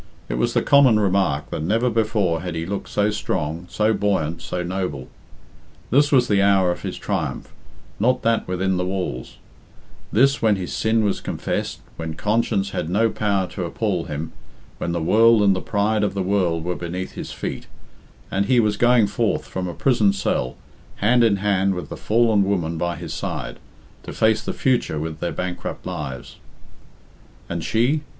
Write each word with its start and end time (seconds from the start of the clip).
It 0.29 0.39
was 0.39 0.55
the 0.55 0.63
common 0.63 0.99
remark 0.99 1.51
that 1.51 1.61
never 1.61 1.87
before 1.87 2.41
had 2.41 2.55
he 2.55 2.65
looked 2.65 2.89
so 2.89 3.11
strong, 3.11 3.67
so 3.69 3.93
buoyant, 3.93 4.41
so 4.41 4.63
noble. 4.63 5.09
This 5.91 6.11
was 6.11 6.27
the 6.27 6.41
hour 6.41 6.71
of 6.71 6.81
his 6.81 6.97
triumph, 6.97 7.53
not 7.99 8.23
that 8.23 8.47
within 8.47 8.77
the 8.77 8.83
walls; 8.87 9.37
this, 10.11 10.41
when 10.41 10.55
his 10.55 10.73
sin 10.75 11.03
was 11.03 11.21
confessed, 11.21 11.81
when 11.97 12.15
conscience 12.15 12.71
had 12.71 12.89
no 12.89 13.11
power 13.11 13.45
to 13.49 13.63
appal 13.65 14.05
him, 14.05 14.31
when 14.79 14.91
the 14.91 14.99
world 15.03 15.43
and 15.43 15.55
the 15.55 15.61
pride 15.61 16.01
of 16.03 16.15
the 16.15 16.23
world 16.23 16.63
were 16.63 16.73
beneath 16.73 17.11
his 17.11 17.31
feet, 17.31 17.67
and 18.31 18.47
he 18.47 18.59
was 18.59 18.77
going 18.77 19.05
forth 19.05 19.45
from 19.45 19.67
a 19.67 19.73
prison 19.75 20.13
cell, 20.13 20.55
hand 20.95 21.23
in 21.23 21.35
hand 21.35 21.75
with 21.75 21.89
the 21.89 21.95
fallen 21.95 22.43
woman 22.43 22.75
by 22.75 22.95
his 22.95 23.13
side, 23.13 23.59
to 24.01 24.11
face 24.13 24.41
the 24.41 24.51
future 24.51 24.97
with 24.97 25.19
their 25.19 25.31
bankrupt 25.31 25.85
lives. 25.85 26.37
And 27.47 27.63
she? 27.63 28.01